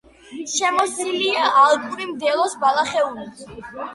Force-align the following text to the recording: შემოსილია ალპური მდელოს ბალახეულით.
შემოსილია 0.53 1.43
ალპური 1.65 2.09
მდელოს 2.13 2.57
ბალახეულით. 2.65 3.45